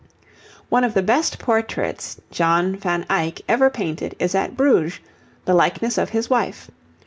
[0.69, 4.97] One of the best portraits John van Eyck ever painted is at Bruges
[5.45, 6.71] the likeness of his wife.